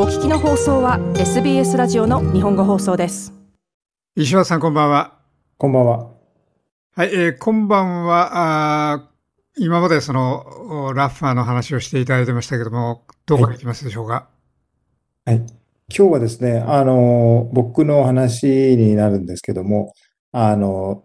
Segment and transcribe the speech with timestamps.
[0.00, 3.34] お聞きの放送は SBS ラジオの日本語放送です。
[4.14, 5.18] 石橋さんこんばんは。
[5.56, 6.12] こんばんは。
[6.94, 8.92] はい、えー、今晩は。
[8.92, 9.10] あ
[9.56, 14.28] 今までそのラッファーの話をしていただいてましたけどもどこか行きますでしょうか、
[15.24, 15.46] はい、はい、
[15.88, 19.94] 今日はですねあの僕の話になるんですけども
[20.30, 21.02] あの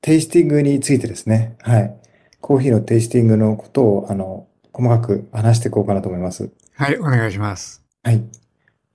[0.00, 1.58] テイスティングについてですね。
[1.60, 1.94] はい。
[2.40, 6.50] コーヒーのテイスティングのことをあの細かく話していこうかなと思います。
[6.74, 7.81] はい、お願いします。
[8.04, 8.24] はい。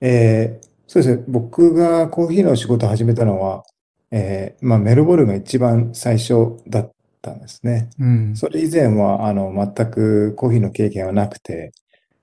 [0.02, 1.24] えー、そうですね。
[1.28, 3.64] 僕がコーヒーの仕事を始めたのは、
[4.10, 7.88] えー、まあ、メルボルンが一番最初だったんですね。
[7.98, 11.72] うん、それ以前は、あの、全くコーヒーの経験はなくて、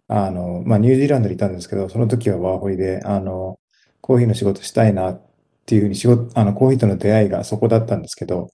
[0.07, 3.59] あの、まあ、ニュージーランドにいたんですけど、その時はワーホイで、あの、
[4.01, 5.21] コーヒーの仕事したいなっ
[5.65, 8.51] ていうふうに仕事、あの、コーヒーとの出会いがそこだったんですけど、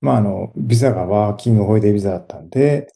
[0.00, 2.88] まあ、あの、ビザがワーキングホイデービザだったんで、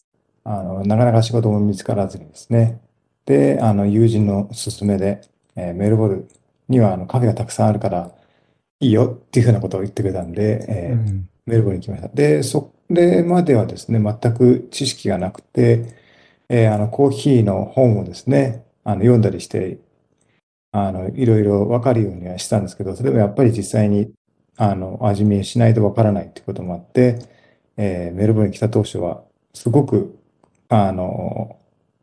[0.42, 2.80] あの、なかなか仕事も見つからずにですね。
[3.26, 5.20] で、あの、友人の勧めで、
[5.56, 6.28] えー、メルボルン
[6.68, 8.12] にはあのカフェがたくさんあるから、
[8.80, 12.08] いいよっていうふうなことを言ってくれたんで、えー、うん、メルボルンに来ました。
[12.08, 15.96] で、それまではですね、全く知識がなくて、
[16.48, 19.78] えー、あの、コーヒーの本をですね、あの、読んだりして、
[20.72, 24.12] あの、いろいろわかるようにはしたんですけど、それもやっぱり実際に、
[24.56, 27.18] あの、味見しないとわからないってこともあって、
[27.76, 30.18] えー、メルボルンに来た当初は、すごく
[30.68, 31.56] あの、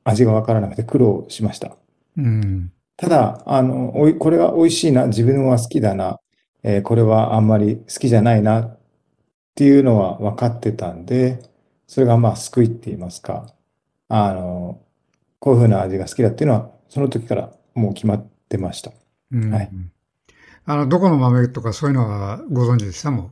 [0.03, 1.75] 味がわからなくて苦労しました。
[2.17, 6.19] うん、ただ、あの、おい、これは美味しいな、自分は好きだな、
[6.63, 8.79] えー、これはあんまり好きじゃないなっ
[9.55, 11.39] ていうのは分かってたんで、
[11.87, 13.47] それがまあ救いって言いますか、
[14.09, 14.81] あの、
[15.39, 18.91] こういうふうな味が好きだっていうのは、その時からもう決まってました。
[19.31, 19.71] うん、はい。
[20.65, 23.31] あの、どこの豆とかそういうのはご存知でしたもん？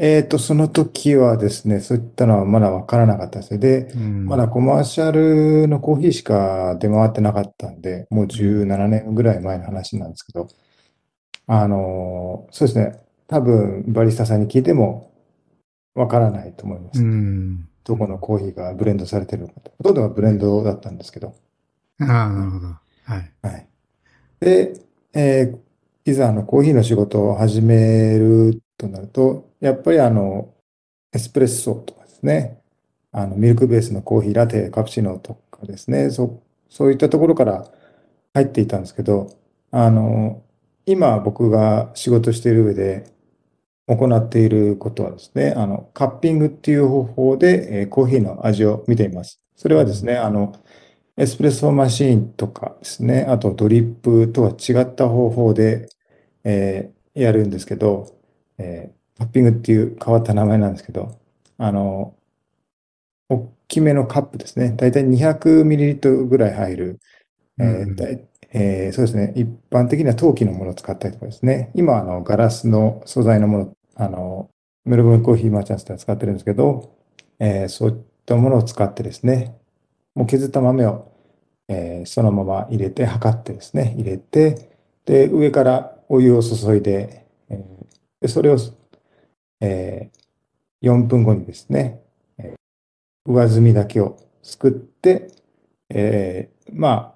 [0.00, 10.48] えっと、その時はですね、そういったのはまだわからなかったですで、うん、まだコマーシャルのコーヒーしか出回ってなかったんで、もう17年ぐらい前の話なんですけど、
[11.48, 15.12] あの、そうですね、多分バリスタさんに聞いても
[15.96, 17.02] わからないと思います。
[17.02, 21.34] うん、どこのコーヒーがブレンドされてるのかほとんどがブレンドだったんですけど。
[22.00, 22.66] ああ、なるほど。
[22.68, 22.78] は
[23.16, 23.32] い。
[23.42, 23.68] はい。
[24.38, 24.74] で、
[25.12, 30.54] えー、いざあのコーヒーの仕事を始めるとなると、やっぱりあの、
[31.12, 32.62] エスプレッソとかですね、
[33.12, 37.70] あの、ミルクベースのコーヒー、ラテ、カプチーノとかですね、そそういったところから
[38.34, 39.38] 入っていたんですけど、
[39.70, 40.42] あの、
[40.86, 43.04] 今僕が仕事している上で
[43.86, 49.40] 行っていることはですね、あの、カッピングっていう方法で、えー、コーヒーの味を見ています。
[49.56, 50.54] それはですね、あの、
[51.16, 55.88] エスプレッソマシーンとかですね、あとドリップとは違った方法で、
[56.44, 58.06] えー、やるんですけど、
[58.58, 61.18] えー、タッピングっていう変わった名前なんですけど、
[61.58, 62.14] あの、
[63.28, 64.72] 大きめのカップですね。
[64.76, 67.00] だいたい 200ml ぐらい入る、
[67.58, 69.32] うん、えーえー、そうですね。
[69.36, 71.70] 一般的には陶器のものを使ったりとかですね。
[71.74, 74.50] 今、あの、ガラスの素材のもの、あの、
[74.84, 76.96] メルボルンコーヒーマーチャンスでは使ってるんですけど、
[77.38, 79.54] えー、そういったものを使ってですね、
[80.14, 81.12] もう削った豆を、
[81.68, 84.70] えー、そのまま入れて、測ってですね、入れて、
[85.04, 88.56] で、上からお湯を注いで、えー、それを
[89.60, 92.00] えー、4分後にですね、
[92.38, 95.30] えー、上澄みだけをすくって、
[95.90, 97.14] えー、ま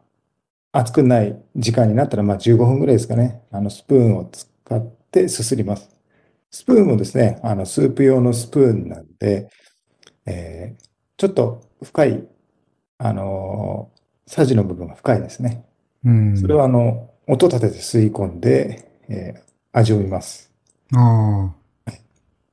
[0.73, 4.81] あ、熱くない時間になったら、まあ15分ぐらいですかね、あの、スプーンを使っ
[5.11, 5.91] てすすります。
[6.51, 9.49] スプーンもですね、あの、スープ用のスプーンなんで、
[10.27, 10.85] えー、
[11.17, 12.29] ちょっと深い、
[12.99, 15.65] あのー、サジの部分が深いですね。
[16.05, 16.37] うん。
[16.37, 19.41] それは、あの、音立てて吸い込んで、えー、
[19.73, 20.51] 味を見ます。
[20.95, 21.62] ああ。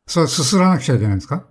[0.10, 1.46] それすすらなくちゃいけないんですか？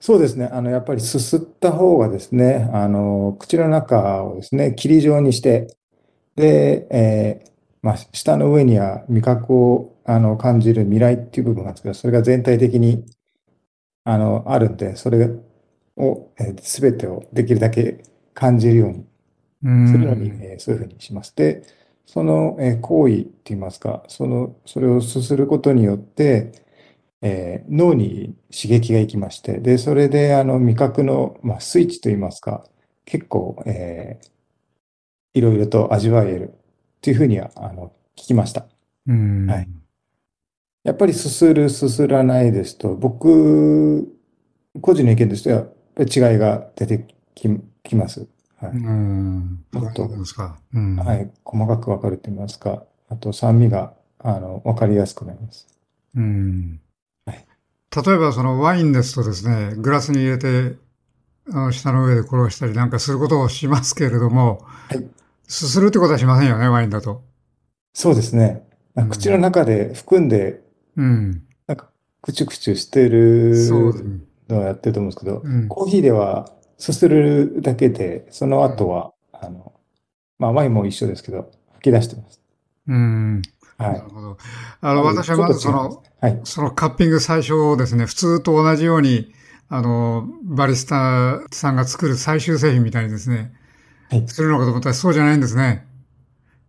[0.00, 0.46] そうですね。
[0.52, 5.68] あの、やっぱりすすった方がですね、あの、口の中をですね、霧状にして、
[6.34, 7.50] で、えー、
[7.82, 13.04] まあ、舌の上には味覚をあの感じる未来っていう部分があるんですけど、それが全体的に
[14.02, 15.30] あのあるんで、それ
[15.96, 18.02] を、えー、全てをできるだけ
[18.34, 19.06] 感じるように
[19.88, 21.32] するのに、えー、そういうふうにします。
[21.36, 21.62] で、
[22.06, 26.65] その、えー、行為って言いますか、その、それをすすることによって、
[27.22, 32.64] えー、脳に刺激がいきまして、で、それであの味覚の、まあ、スイッチといいますか、
[33.04, 34.28] 結構、えー、
[35.34, 36.54] いろいろと味わえる
[37.00, 38.66] というふうにはあの聞きました。
[39.06, 39.68] うんはい、
[40.84, 44.08] やっぱりすする、すすらないですと、僕、
[44.80, 45.66] 個人の意見としては、
[45.98, 47.48] 違いが出てき
[47.82, 48.28] きます。
[48.56, 48.70] はい。
[48.70, 49.64] うん。
[49.72, 50.08] もっと、
[50.74, 55.66] うん、はい、細かくわかると言いますか、あと酸味が、あの、わかりやすくなります。
[56.14, 56.80] うん。
[58.02, 60.76] 例えばそのワインですとですね、グラスに入れて、
[61.50, 65.06] あの下の上で転がしたりなんかすることをしますけれども、はい、
[65.46, 67.22] すするってことはしませんよね、ワインだと。
[67.92, 68.62] そうですね。
[68.96, 70.62] うん口の中で含んで、
[70.96, 71.42] うん。
[71.66, 71.90] なんか、
[72.22, 73.54] クチュクチュしてる。
[74.48, 75.68] のをやってると思うんですけど、うん。
[75.68, 79.72] コーヒーではすするだけで、その後は、あの、
[80.38, 82.40] まあ、ワインも一緒ですけど、吹き出してます。
[82.88, 83.42] うん。
[83.78, 84.08] はないる。
[84.08, 84.38] ほど。
[84.80, 86.40] あの、私はまずそのはい。
[86.44, 89.32] そのカッピング最初ですね、普通と同じように、
[89.68, 93.52] あの、バリスタさんが作る最終製品みたいにですね、
[94.08, 95.84] はいするのかと思ったらそうじゃないんですね。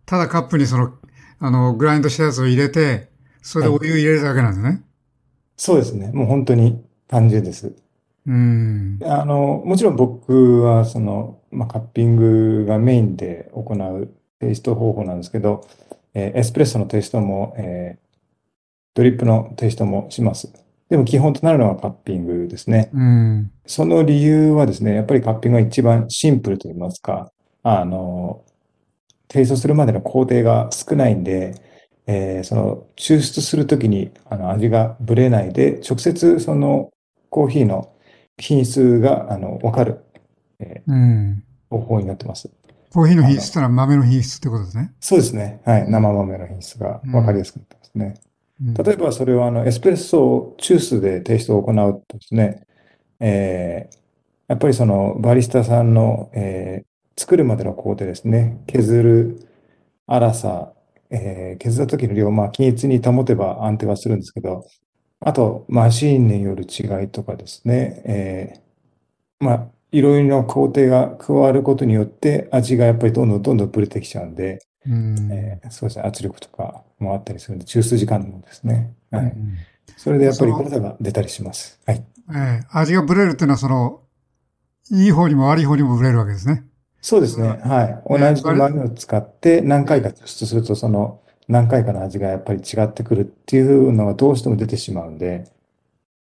[0.06, 0.94] ただカップにその、
[1.38, 3.10] あの、グラインドしたやつを入れて、
[3.42, 4.82] それでお湯入れるだけなんですね。
[5.56, 6.10] そうですね。
[6.12, 7.72] もう本当に単純です。
[8.26, 8.98] うん。
[9.04, 14.08] あの、もちろん僕はその、まあ、カッピングがメインで行う
[14.40, 15.66] テイスト方法なんですけど、
[16.18, 18.08] えーエスプレッソのテイストも、えー
[18.94, 20.52] ドリップのテイストもします。
[20.88, 22.90] でも基本となるのはカッピングですね。
[22.92, 23.52] うん。
[23.64, 27.30] その理由はですね、やっぱりカッピングが一番シンプルと言いますか、
[27.62, 28.42] あの、
[29.28, 31.54] テイストするまでの工程が少ないんで、
[32.08, 36.90] えーその抽出するときにあの味がぶれないで、直接その
[37.30, 37.92] コーヒーの
[38.36, 40.02] 品質があのわかる、
[40.58, 41.44] えうん。
[41.70, 42.50] ー方法になってます。
[42.92, 44.92] コーヒーの品質ってのは豆の品質ってことですね。
[45.00, 45.60] そうですね。
[45.64, 45.90] はい。
[45.90, 48.14] 生豆の品質がわかりやすくなってますね。
[48.60, 52.66] うん例えばそれをあのエスプレッソジュースでテイストを行うとですね、
[53.20, 53.98] えー
[54.48, 56.86] やっぱりそのバリスタさんの、えー
[57.20, 59.48] 作るまでの工程ですね、削る
[60.06, 60.74] 粗さ、
[61.10, 64.66] えー削った時の量、まあ均一に保てば安定はするんですけど、
[65.20, 78.94] あとマシーンによる違いとかですね、えーまあいろいろな工程が加わることによって味がやっぱりどんどんどんどんぶれてきちゃうんで、うんえーそうですね、圧力とかもあったりするんで、抽出時間もですね。
[79.10, 79.24] はい。
[79.24, 81.80] うんそれでやっぱりその誤差が出たりします。
[81.86, 82.04] はい。
[82.34, 84.02] ええ味がブレるっていうのはその、
[84.90, 86.64] いい方にも悪い方にもブレるわけですね。
[87.00, 87.48] そうですね。
[87.48, 88.18] はい。
[88.18, 95.44] 同じ豆を使って何回か抽出すると、その何回かの味がやっぱり違ってくるっていうのがどうしても出てしまうんで、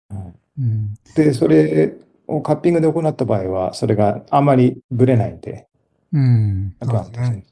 [0.09, 0.95] はいうん。
[1.15, 1.95] で、それ
[2.27, 5.67] をカッピングで行った場合は、それがあまりブレないんで、
[6.13, 6.77] うん。
[6.81, 7.37] あとはそうですね。
[7.37, 7.45] はい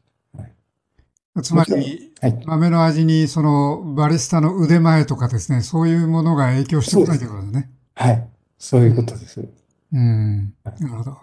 [1.42, 2.42] つまり、はい。
[2.44, 7.70] 豆の味にそのバリスタの腕前とかですね、そういうものが影響してこないということですね。
[7.94, 8.28] はい。
[8.58, 9.40] そういうことです。
[9.40, 10.54] うん。
[10.62, 11.18] なるほど。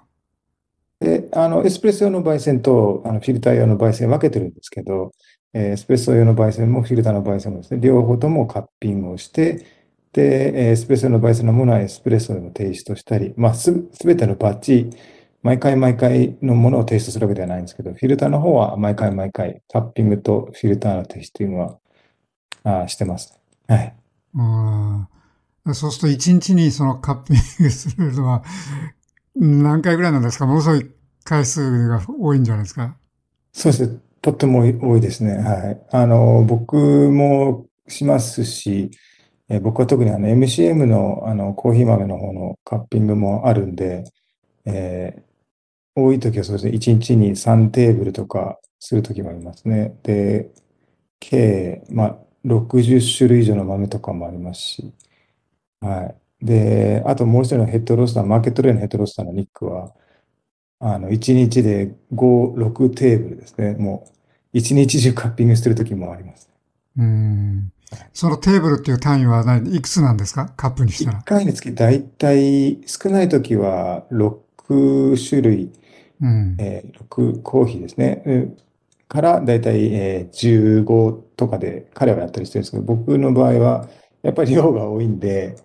[0.99, 5.11] で、あの、エスプレッソ用の焙煎と、あの、フィルター用の焙煎分けてるんですけど、
[5.53, 9.65] えーエスプレッソ用の焙煎もフィルターの焙煎もですね、両方ともカッピングをして、
[10.13, 14.89] で、えーエスプレッソ用の焙煎のものはエスプレッソでもテイストしたり、まあ、す、すべてのバッチ、
[15.43, 21.77] 毎回毎回のものをテイストするわけではないんですけど、フィルターの方は毎回毎回、カッピングとフィルターのテイスティングは、
[22.63, 23.39] あーしてます。
[23.67, 23.95] はい。
[24.35, 25.07] うん
[25.73, 28.43] そうすると一日にそのカッピングするのは
[29.35, 30.47] 何回ぐらいなんですか？
[30.47, 30.89] ものすごい
[31.23, 32.97] 回数が多いんじゃないですか？
[33.53, 33.99] そうですね。
[34.21, 35.37] とっても多いですね。
[35.37, 35.81] はい。
[35.91, 38.91] あの、僕もしますし、
[39.49, 44.03] え僕は特にあの MCM のあのコーヒー豆の方のカッピングもあるんで、
[44.65, 45.29] えー
[45.95, 46.71] 多い時はそうですね。
[46.71, 49.97] 1日に3テーブルとかする時もありますね。
[50.03, 50.51] で、
[51.19, 54.93] 計、まあ、60種類以上の豆とかもありますし、
[55.81, 56.45] はい。
[56.45, 59.93] で、あともう一人のヘッドロスター、マーケットレーのヘッドロスターのニックは、
[60.79, 63.75] あの、1日で5、6テーブルですね。
[63.75, 64.09] も
[64.53, 66.49] う、1日中カッピングしてる時もあります。
[66.97, 67.71] うん。
[68.13, 70.51] そのテーブルっていう単位は何いくつなんですか？
[70.57, 71.23] カップにした1ら。
[71.23, 75.71] 回につき大体、少ない時は6種類、
[76.21, 76.55] うん。
[76.59, 78.23] えー6コーヒーですね。
[78.25, 78.57] うん
[79.07, 83.87] から大体、えー15とかで彼はやったりしてるんですけど、僕の場合は
[84.21, 85.55] やっぱり量が多いんで、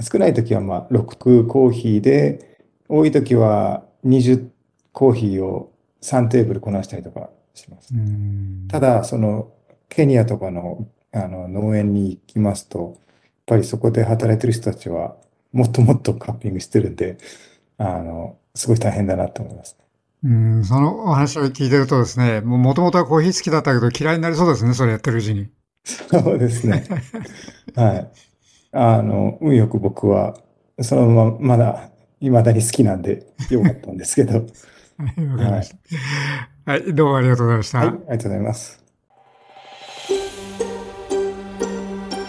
[0.00, 2.58] 少ない時はまあ6コーヒーで、
[2.88, 4.48] 多い時は20
[4.92, 7.94] コーヒーを3テーブルこなしたりとかします。
[7.94, 9.52] うんただ、その
[9.88, 15.16] ケニアとかの、あの農園に行きますと、やっぱりそこで働いてる人たちは
[15.52, 17.18] もっともっとカッピングしてるんで、
[17.78, 19.76] あの、すごい大変だなと思います。
[20.24, 25.48] うん、そのお話を聞いてるとですね、もともとはコーヒー好きだったけど嫌いになりそうですね、それやってるうちに。
[25.84, 26.84] そうですね。
[27.74, 28.10] はい。
[28.72, 30.36] あの、運よく僕は、
[30.80, 34.44] そのまま、まだ、未だに好きなんで、よかったんですけど。
[34.98, 35.70] はい、わかりまし
[36.64, 36.72] た。
[36.72, 37.78] はい、どうもありがとうございました。
[37.78, 38.87] はい、ありがとうございます。